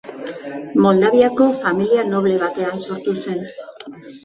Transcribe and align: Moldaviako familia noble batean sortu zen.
Moldaviako 0.85 1.51
familia 1.59 2.07
noble 2.15 2.41
batean 2.47 2.83
sortu 2.89 3.17
zen. 3.23 3.47